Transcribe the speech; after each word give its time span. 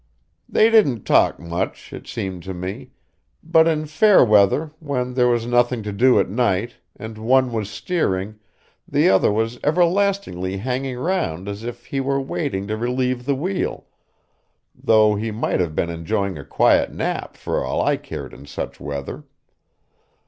They 0.49 0.71
didn't 0.71 1.03
talk 1.03 1.39
much, 1.39 1.93
it 1.93 2.07
seemed 2.07 2.41
to 2.45 2.55
me; 2.55 2.89
but 3.43 3.67
in 3.67 3.85
fair 3.85 4.25
weather, 4.25 4.71
when 4.79 5.13
there 5.13 5.27
was 5.27 5.45
nothing 5.45 5.83
to 5.83 5.91
do 5.91 6.19
at 6.19 6.27
night, 6.27 6.77
and 6.95 7.19
one 7.19 7.51
was 7.51 7.69
steering, 7.69 8.39
the 8.87 9.09
other 9.09 9.31
was 9.31 9.59
everlastingly 9.63 10.57
hanging 10.57 10.97
round 10.97 11.47
as 11.47 11.63
if 11.63 11.85
he 11.85 11.99
were 11.99 12.19
waiting 12.19 12.65
to 12.65 12.77
relieve 12.77 13.25
the 13.25 13.35
wheel, 13.35 13.85
though 14.73 15.13
he 15.13 15.29
might 15.29 15.59
have 15.59 15.75
been 15.75 15.91
enjoying 15.91 16.35
a 16.35 16.43
quiet 16.45 16.91
nap 16.91 17.37
for 17.37 17.63
all 17.63 17.79
I 17.79 17.95
cared 17.95 18.33
in 18.33 18.47
such 18.47 18.79
weather. 18.79 19.25